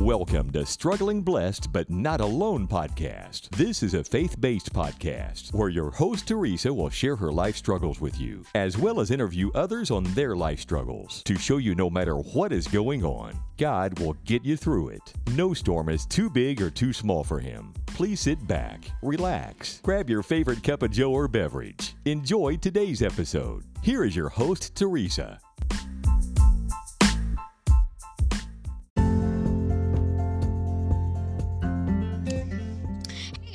[0.00, 3.50] Welcome to Struggling Blessed But Not Alone podcast.
[3.50, 8.00] This is a faith based podcast where your host Teresa will share her life struggles
[8.00, 11.90] with you, as well as interview others on their life struggles to show you no
[11.90, 15.12] matter what is going on, God will get you through it.
[15.34, 17.74] No storm is too big or too small for Him.
[17.84, 21.94] Please sit back, relax, grab your favorite cup of Joe or beverage.
[22.06, 23.64] Enjoy today's episode.
[23.82, 25.38] Here is your host, Teresa.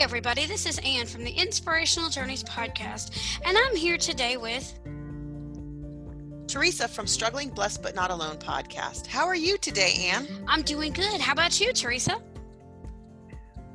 [0.06, 4.80] Everybody, this is Anne from the Inspirational Journeys podcast, and I'm here today with
[6.48, 9.08] Teresa from Struggling Blessed But Not Alone podcast.
[9.08, 10.28] How are you today, Anne?
[10.48, 11.20] I'm doing good.
[11.20, 12.22] How about you, Teresa?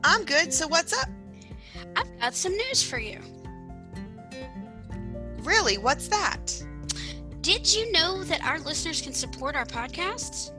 [0.05, 0.55] I'm good.
[0.55, 1.09] So, what's up?
[1.97, 3.19] I've got some news for you.
[5.43, 5.79] Really?
[5.79, 6.63] What's that?
[7.41, 10.53] Did you know that our listeners can support our podcasts?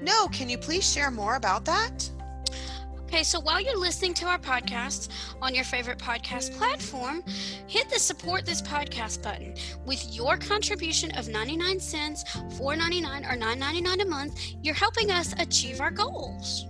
[0.00, 2.08] No, can you please share more about that?
[3.12, 5.08] Okay, so while you're listening to our podcast
[5.42, 7.24] on your favorite podcast platform,
[7.66, 9.56] hit the support this podcast button.
[9.84, 15.80] With your contribution of 99 cents, 4.99 or 9.99 a month, you're helping us achieve
[15.80, 16.66] our goals.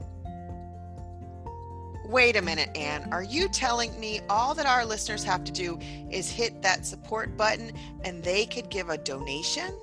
[2.06, 3.06] Wait a minute, Anne.
[3.12, 5.78] Are you telling me all that our listeners have to do
[6.10, 7.70] is hit that support button
[8.02, 9.78] and they could give a donation?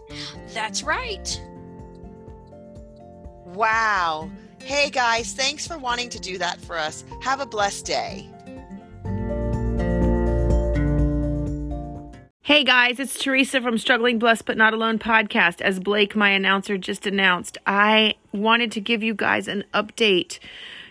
[0.56, 1.40] That's right.
[3.46, 4.32] Wow.
[4.62, 7.04] Hey guys, thanks for wanting to do that for us.
[7.22, 8.30] Have a blessed day.
[12.42, 15.62] Hey guys, it's Teresa from Struggling Blessed But Not Alone podcast.
[15.62, 20.40] As Blake, my announcer, just announced, I wanted to give you guys an update.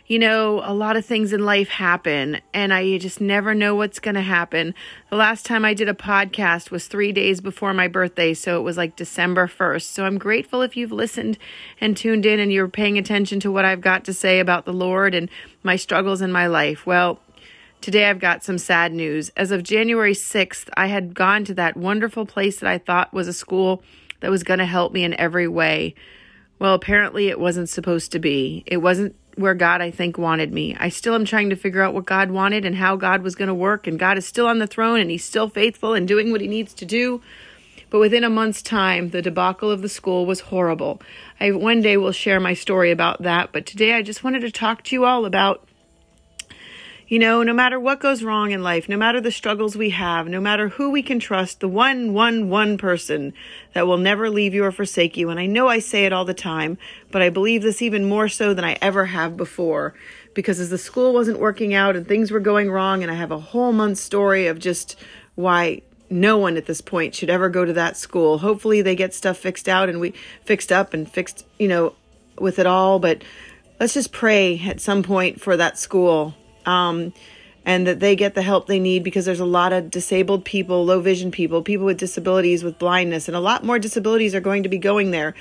[0.08, 3.98] You know, a lot of things in life happen, and I just never know what's
[3.98, 4.72] going to happen.
[5.10, 8.62] The last time I did a podcast was three days before my birthday, so it
[8.62, 9.82] was like December 1st.
[9.82, 11.38] So I'm grateful if you've listened
[11.80, 14.72] and tuned in and you're paying attention to what I've got to say about the
[14.72, 15.28] Lord and
[15.64, 16.86] my struggles in my life.
[16.86, 17.18] Well,
[17.82, 19.30] Today I've got some sad news.
[19.36, 23.28] As of January 6th, I had gone to that wonderful place that I thought was
[23.28, 23.82] a school
[24.20, 25.94] that was going to help me in every way.
[26.58, 28.64] Well, apparently it wasn't supposed to be.
[28.66, 30.76] It wasn't where God, I think, wanted me.
[30.78, 33.48] I still am trying to figure out what God wanted and how God was going
[33.48, 36.32] to work, and God is still on the throne and He's still faithful and doing
[36.32, 37.22] what He needs to do.
[37.88, 41.00] But within a month's time, the debacle of the school was horrible.
[41.38, 44.50] I one day will share my story about that, but today I just wanted to
[44.50, 45.65] talk to you all about
[47.08, 50.26] you know, no matter what goes wrong in life, no matter the struggles we have,
[50.26, 53.32] no matter who we can trust, the one, one, one person
[53.74, 55.30] that will never leave you or forsake you.
[55.30, 56.78] And I know I say it all the time,
[57.12, 59.94] but I believe this even more so than I ever have before.
[60.34, 63.30] Because as the school wasn't working out and things were going wrong, and I have
[63.30, 64.98] a whole month story of just
[65.36, 68.38] why no one at this point should ever go to that school.
[68.38, 70.12] Hopefully they get stuff fixed out and we
[70.44, 71.94] fixed up and fixed, you know,
[72.36, 72.98] with it all.
[72.98, 73.22] But
[73.78, 76.34] let's just pray at some point for that school
[76.66, 77.12] um,
[77.64, 80.84] and that they get the help they need because there's a lot of disabled people,
[80.84, 84.62] low vision people, people with disabilities, with blindness, and a lot more disabilities are going
[84.62, 85.34] to be going there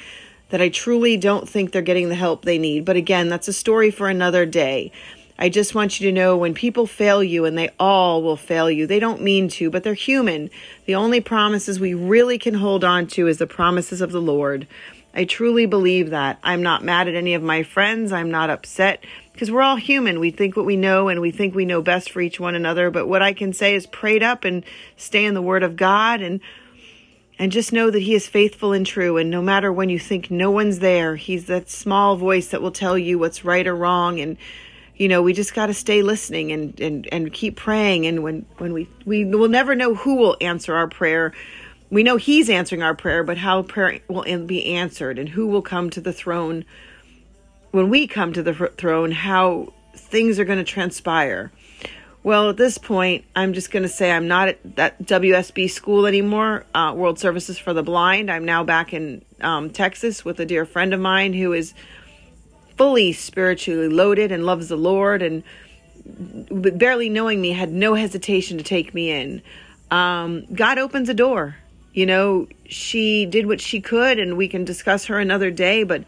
[0.49, 2.85] that I truly don't think they're getting the help they need.
[2.85, 4.91] But again, that's a story for another day.
[5.37, 8.71] I just want you to know when people fail you, and they all will fail
[8.71, 10.49] you, they don't mean to, but they're human.
[10.85, 14.65] The only promises we really can hold on to is the promises of the Lord.
[15.13, 16.39] I truly believe that.
[16.43, 18.11] I'm not mad at any of my friends.
[18.11, 19.03] I'm not upset
[19.35, 20.21] because we're all human.
[20.21, 22.89] We think what we know and we think we know best for each one another.
[22.89, 24.63] But what I can say is prayed up and
[24.95, 26.39] stay in the word of God and
[27.37, 30.31] and just know that he is faithful and true and no matter when you think
[30.31, 34.21] no one's there, he's that small voice that will tell you what's right or wrong
[34.21, 34.37] and
[34.95, 38.05] you know, we just got to stay listening and, and, and keep praying.
[38.05, 41.33] And when, when we, we will never know who will answer our prayer.
[41.89, 45.61] We know he's answering our prayer, but how prayer will be answered and who will
[45.61, 46.63] come to the throne
[47.75, 51.51] when we come to the throne, how things are going to transpire.
[52.23, 56.05] Well, at this point, I'm just going to say I'm not at that WSB school
[56.05, 58.31] anymore, uh, World Services for the Blind.
[58.31, 61.73] I'm now back in um, Texas with a dear friend of mine who is
[62.77, 65.43] fully spiritually loaded and loves the Lord and
[66.05, 69.41] barely knowing me had no hesitation to take me in.
[69.91, 71.57] Um, God opens a door.
[71.93, 76.05] You know, she did what she could, and we can discuss her another day, but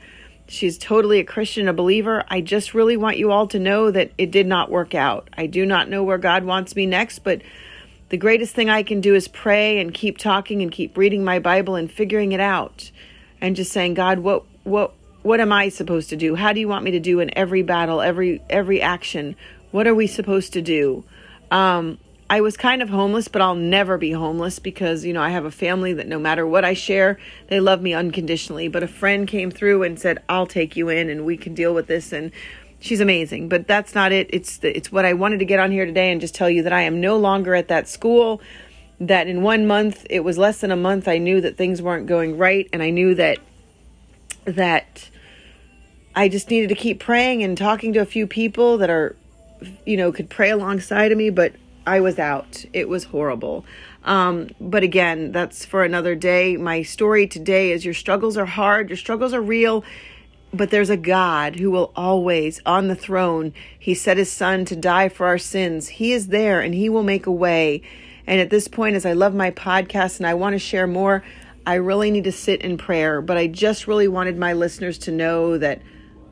[0.48, 2.24] She's totally a Christian, a believer.
[2.30, 5.30] I just really want you all to know that it did not work out.
[5.38, 7.42] I do not know where God wants me next, but
[8.10, 11.40] the greatest thing I can do is pray and keep talking and keep reading my
[11.40, 12.92] Bible and figuring it out
[13.42, 16.36] and just saying, God, what what what am I supposed to do?
[16.36, 19.36] How do you want me to do in every battle, every every action?
[19.72, 21.04] What are we supposed to do?
[21.52, 21.98] Um,
[22.30, 25.46] I was kind of homeless, but I'll never be homeless because, you know, I have
[25.46, 28.68] a family that no matter what I share, they love me unconditionally.
[28.68, 31.74] But a friend came through and said, I'll take you in and we can deal
[31.74, 32.12] with this.
[32.12, 32.32] And
[32.80, 33.48] she's amazing.
[33.48, 34.30] But that's not it.
[34.34, 36.64] It's, the, it's what I wanted to get on here today and just tell you
[36.64, 38.42] that I am no longer at that school.
[39.00, 42.08] That in one month, it was less than a month, I knew that things weren't
[42.08, 42.68] going right.
[42.74, 43.38] And I knew that,
[44.44, 45.10] that
[46.14, 49.16] I just needed to keep praying and talking to a few people that are,
[49.86, 51.30] you know, could pray alongside of me.
[51.30, 51.54] But
[51.88, 52.66] I was out.
[52.74, 53.66] It was horrible.
[54.04, 56.58] Um, but again, that's for another day.
[56.58, 59.86] My story today is your struggles are hard, your struggles are real,
[60.54, 64.76] but there's a God who will always, on the throne, He set His Son to
[64.76, 65.88] die for our sins.
[65.88, 67.82] He is there and He will make a way.
[68.28, 71.24] And at this point, as I love my podcast and I want to share more,
[71.66, 73.22] I really need to sit in prayer.
[73.22, 75.82] But I just really wanted my listeners to know that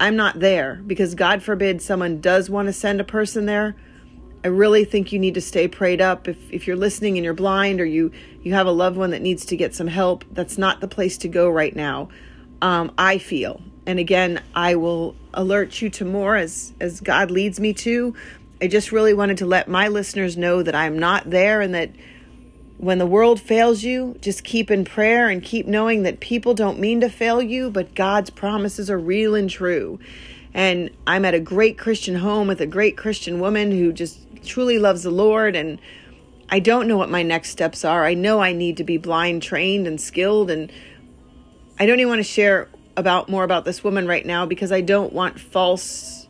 [0.02, 3.78] I'm not there because God forbid someone does want to send a person there.
[4.46, 6.28] I really think you need to stay prayed up.
[6.28, 8.12] If, if you're listening and you're blind or you,
[8.44, 11.18] you have a loved one that needs to get some help, that's not the place
[11.18, 12.10] to go right now.
[12.62, 13.64] Um, I feel.
[13.88, 18.14] And again, I will alert you to more as, as God leads me to.
[18.62, 21.90] I just really wanted to let my listeners know that I'm not there and that
[22.78, 26.78] when the world fails you, just keep in prayer and keep knowing that people don't
[26.78, 30.00] mean to fail you, but God's promises are real and true.
[30.54, 34.80] And I'm at a great Christian home with a great Christian woman who just truly
[34.80, 35.80] loves the Lord and
[36.50, 38.06] I don't know what my next steps are.
[38.06, 40.72] I know I need to be blind trained and skilled and
[41.80, 44.82] I don't even want to share about more about this woman right now because I
[44.82, 46.28] don't want false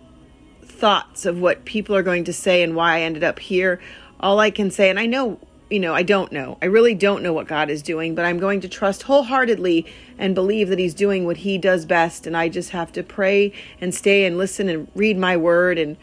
[0.63, 3.79] thoughts of what people are going to say and why I ended up here.
[4.19, 5.39] All I can say and I know,
[5.69, 6.57] you know, I don't know.
[6.61, 9.85] I really don't know what God is doing, but I'm going to trust wholeheartedly
[10.18, 13.51] and believe that he's doing what he does best and I just have to pray
[13.81, 15.97] and stay and listen and read my word and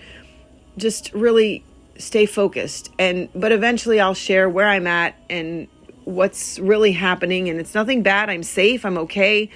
[0.76, 1.65] just really
[1.99, 5.69] stay focused and but eventually I'll share where I'm at and
[6.05, 8.29] what's really happening and it's nothing bad.
[8.29, 8.85] I'm safe.
[8.85, 9.50] I'm okay.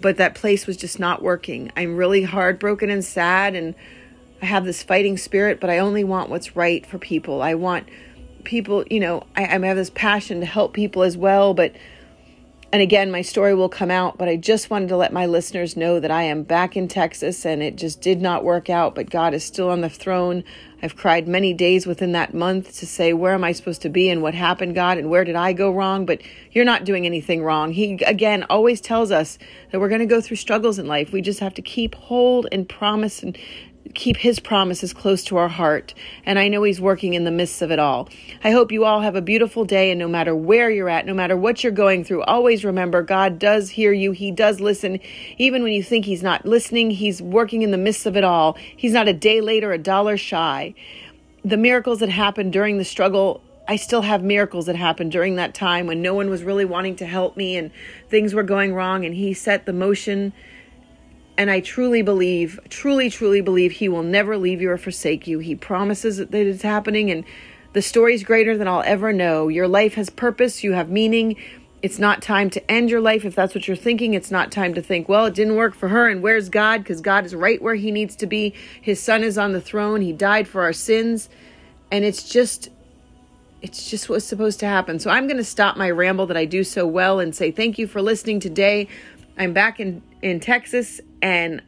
[0.00, 1.70] But that place was just not working.
[1.76, 3.74] I'm really heartbroken and sad and
[4.42, 7.40] I have this fighting spirit, but I only want what's right for people.
[7.40, 7.88] I want
[8.44, 11.74] people, you know, I, I have this passion to help people as well, but
[12.74, 15.76] and again, my story will come out, but I just wanted to let my listeners
[15.76, 19.08] know that I am back in Texas and it just did not work out, but
[19.08, 20.42] God is still on the throne.
[20.84, 24.10] I've cried many days within that month to say, where am I supposed to be
[24.10, 26.04] and what happened, God, and where did I go wrong?
[26.04, 26.20] But
[26.52, 27.72] you're not doing anything wrong.
[27.72, 29.38] He, again, always tells us
[29.72, 31.10] that we're going to go through struggles in life.
[31.10, 33.38] We just have to keep hold and promise and
[33.92, 35.92] keep his promises close to our heart.
[36.24, 38.08] And I know he's working in the midst of it all.
[38.42, 39.90] I hope you all have a beautiful day.
[39.90, 43.38] And no matter where you're at, no matter what you're going through, always remember God
[43.38, 44.12] does hear you.
[44.12, 45.00] He does listen.
[45.36, 48.56] Even when you think he's not listening, he's working in the midst of it all.
[48.76, 50.74] He's not a day late or a dollar shy.
[51.44, 55.54] The miracles that happened during the struggle I still have miracles that happened during that
[55.54, 57.70] time when no one was really wanting to help me and
[58.10, 60.34] things were going wrong and he set the motion
[61.36, 65.40] and I truly believe, truly, truly believe He will never leave you or forsake you.
[65.40, 67.24] He promises that it's happening, and
[67.72, 69.48] the story's greater than I'll ever know.
[69.48, 71.36] Your life has purpose, you have meaning.
[71.82, 74.14] It's not time to end your life if that's what you're thinking.
[74.14, 76.82] It's not time to think, well, it didn't work for her, and where's God?
[76.82, 78.54] Because God is right where He needs to be.
[78.80, 81.28] His Son is on the throne, He died for our sins,
[81.90, 82.70] and it's just.
[83.60, 84.98] It's just what's supposed to happen.
[84.98, 87.78] So I'm going to stop my ramble that I do so well and say thank
[87.78, 88.88] you for listening today.
[89.38, 91.62] I'm back in, in Texas and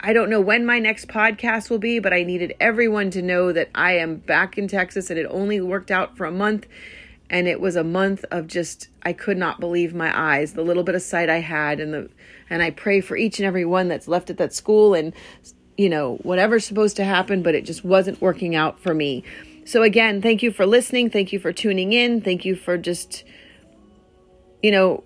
[0.00, 3.52] I don't know when my next podcast will be, but I needed everyone to know
[3.52, 6.66] that I am back in Texas and it only worked out for a month.
[7.30, 10.82] And it was a month of just, I could not believe my eyes, the little
[10.82, 11.78] bit of sight I had.
[11.78, 12.10] And the,
[12.50, 15.14] and I pray for each and every one that's left at that school and,
[15.78, 19.22] you know, whatever's supposed to happen, but it just wasn't working out for me.
[19.64, 21.10] So again, thank you for listening.
[21.10, 22.20] Thank you for tuning in.
[22.20, 23.22] Thank you for just,
[24.64, 25.04] you know,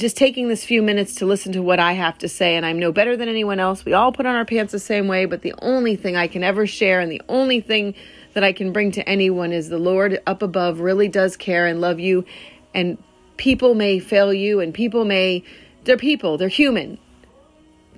[0.00, 2.78] just taking this few minutes to listen to what I have to say, and I'm
[2.78, 3.84] no better than anyone else.
[3.84, 6.42] We all put on our pants the same way, but the only thing I can
[6.42, 7.94] ever share and the only thing
[8.32, 11.80] that I can bring to anyone is the Lord up above really does care and
[11.80, 12.24] love you.
[12.74, 12.96] And
[13.36, 15.44] people may fail you, and people may,
[15.84, 16.98] they're people, they're human,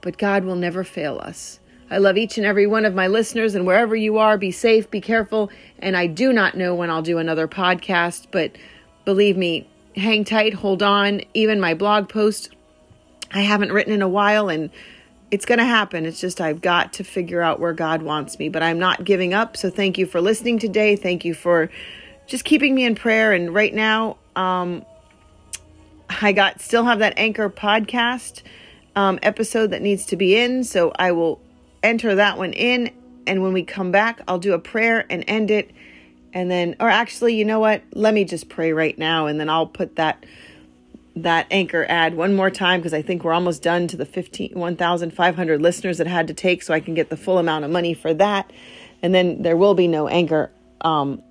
[0.01, 1.61] but God will never fail us.
[1.91, 4.91] I love each and every one of my listeners, and wherever you are, be safe,
[4.91, 5.51] be careful.
[5.79, 8.57] And I do not know when I'll do another podcast, but
[9.05, 11.23] believe me, hang tight, hold on.
[11.35, 12.51] Even my blog post,
[13.31, 14.71] I haven't written in a while, and
[15.31, 16.05] it's going to happen.
[16.05, 19.33] It's just I've got to figure out where God wants me, but I'm not giving
[19.33, 19.57] up.
[19.57, 20.97] So thank you for listening today.
[20.97, 21.71] Thank you for
[22.27, 23.33] just keeping me in prayer.
[23.33, 24.85] And right now, um,
[26.21, 28.43] I got still have that anchor podcast
[28.95, 31.41] um, episode that needs to be in, so I will
[31.83, 32.91] enter that one in.
[33.27, 35.71] And when we come back, I'll do a prayer and end it
[36.33, 37.83] And then, or actually, you know what?
[37.93, 40.25] Let me just pray right now, and then I'll put that
[41.15, 44.53] that anchor ad one more time because I think we're almost done to the 15
[44.55, 47.93] 1,500 listeners that had to take, so I can get the full amount of money
[47.93, 48.51] for that.
[49.03, 50.51] And then there will be no anchor.
[50.81, 51.23] Um,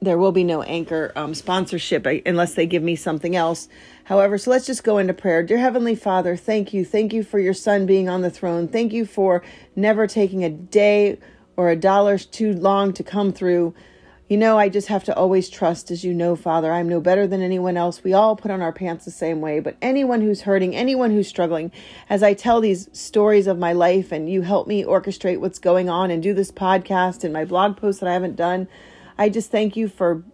[0.00, 3.68] there will be no anchor um, sponsorship unless they give me something else.
[4.04, 5.42] However, so let's just go into prayer.
[5.42, 6.84] Dear Heavenly Father, thank you.
[6.84, 8.68] Thank you for your Son being on the throne.
[8.68, 9.42] Thank you for
[9.74, 11.18] never taking a day
[11.56, 13.74] or a dollar too long to come through.
[14.28, 16.72] You know, I just have to always trust, as you know, Father.
[16.72, 18.02] I'm no better than anyone else.
[18.02, 21.28] We all put on our pants the same way, but anyone who's hurting, anyone who's
[21.28, 21.70] struggling,
[22.08, 25.90] as I tell these stories of my life and you help me orchestrate what's going
[25.90, 28.66] on and do this podcast and my blog post that I haven't done,
[29.18, 30.24] I just thank you for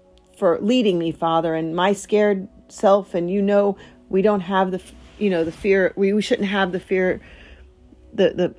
[0.40, 3.14] for leading me, Father, and my scared self.
[3.14, 3.76] And you know,
[4.08, 4.80] we don't have the,
[5.18, 5.92] you know, the fear.
[5.96, 7.20] We, we shouldn't have the fear,
[8.12, 8.54] the the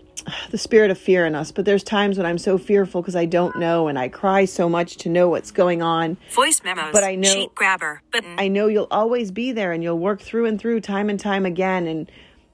[0.51, 1.51] the spirit of fear in us.
[1.51, 4.70] But there's times when I'm so fearful because I don't know, and I cry so
[4.70, 6.17] much to know what's going on.
[6.31, 6.91] Voice memos.
[6.91, 8.36] But I know sheet grabber button.
[8.38, 11.46] I know you'll always be there, and you'll work through and through, time and time
[11.46, 12.12] again, and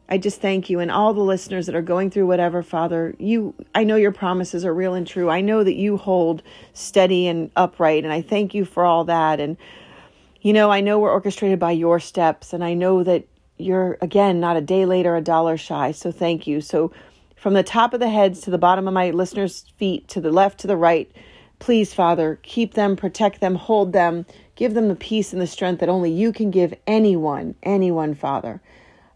[0.10, 3.14] I just thank you and all the listeners that are going through whatever, Father.
[3.20, 5.30] You I know your promises are real and true.
[5.30, 9.40] I know that you hold steady and upright and I thank you for all that
[9.40, 9.58] and
[10.40, 13.28] you know, I know we're orchestrated by your steps and I know that
[13.58, 15.92] you're again not a day late or a dollar shy.
[15.92, 16.62] So thank you.
[16.62, 16.92] So
[17.36, 20.32] from the top of the heads to the bottom of my listeners' feet to the
[20.32, 21.12] left to the right,
[21.60, 25.80] please Father, keep them, protect them, hold them, give them the peace and the strength
[25.80, 28.62] that only you can give anyone, anyone, Father.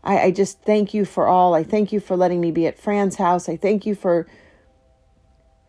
[0.03, 1.53] I, I just thank you for all.
[1.53, 3.47] I thank you for letting me be at Fran's house.
[3.47, 4.27] I thank you for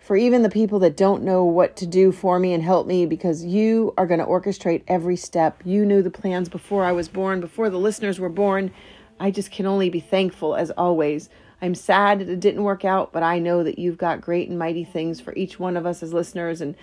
[0.03, 3.07] for even the people that don't know what to do for me and help me
[3.07, 5.61] because you are going to orchestrate every step.
[5.65, 8.73] You knew the plans before I was born, before the listeners were born.
[9.21, 11.29] I just can only be thankful as always.
[11.61, 14.59] I'm sad that it didn't work out, but I know that you've got great and
[14.59, 16.75] mighty things for each one of us as listeners and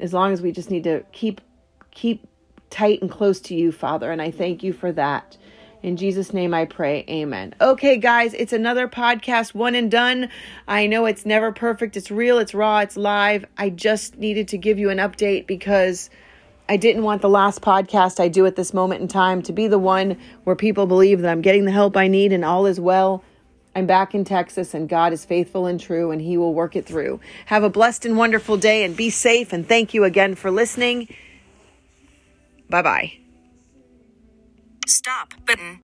[0.00, 1.42] as long as we just need to keep
[1.90, 2.26] keep
[2.70, 5.36] tight and close to you, Father, and I thank you for that.
[5.84, 7.04] In Jesus' name I pray.
[7.10, 7.54] Amen.
[7.60, 10.30] Okay, guys, it's another podcast, one and done.
[10.66, 11.94] I know it's never perfect.
[11.94, 13.44] It's real, it's raw, it's live.
[13.58, 16.08] I just needed to give you an update because
[16.70, 19.66] I didn't want the last podcast I do at this moment in time to be
[19.66, 22.80] the one where people believe that I'm getting the help I need and all is
[22.80, 23.22] well.
[23.76, 26.86] I'm back in Texas and God is faithful and true and He will work it
[26.86, 27.20] through.
[27.44, 29.52] Have a blessed and wonderful day and be safe.
[29.52, 31.14] And thank you again for listening.
[32.70, 33.23] Bye bye.
[34.86, 35.80] Stop button.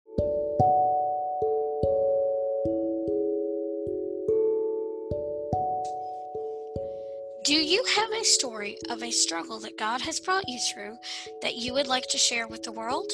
[7.44, 10.98] Do you have a story of a struggle that God has brought you through
[11.40, 13.10] that you would like to share with the world?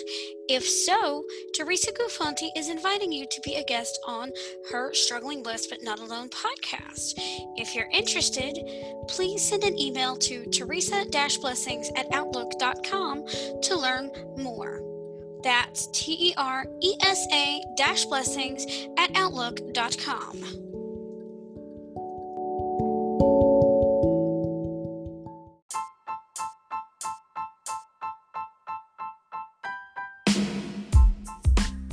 [0.48, 1.22] If so,
[1.54, 4.32] Teresa Guffanti is inviting you to be a guest on
[4.72, 7.14] her Struggling Blessed But Not Alone podcast.
[7.56, 8.58] If you're interested,
[9.06, 13.24] please send an email to teresa-blessings at outlook.com
[13.62, 14.95] to learn more.
[15.46, 17.62] That's T E R E S A
[18.08, 18.66] blessings
[18.98, 20.42] at outlook.com.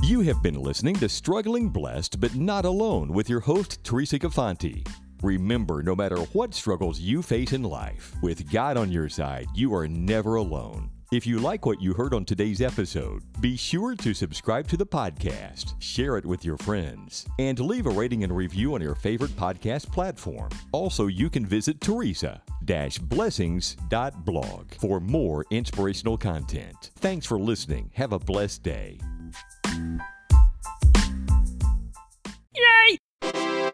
[0.01, 4.83] You have been listening to Struggling Blessed But Not Alone with your host, Teresa Guffanti.
[5.21, 9.75] Remember, no matter what struggles you face in life, with God on your side, you
[9.75, 10.89] are never alone.
[11.13, 14.87] If you like what you heard on today's episode, be sure to subscribe to the
[14.87, 19.35] podcast, share it with your friends, and leave a rating and review on your favorite
[19.35, 20.49] podcast platform.
[20.71, 26.89] Also, you can visit teresa-blessings.blog for more inspirational content.
[26.95, 27.91] Thanks for listening.
[27.93, 28.97] Have a blessed day.